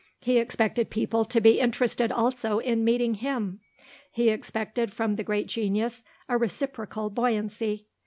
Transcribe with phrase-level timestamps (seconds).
[0.19, 3.59] He expected people to be interested also in meeting him.
[4.11, 7.85] He expected from the great genius a reciprocal buoyancy.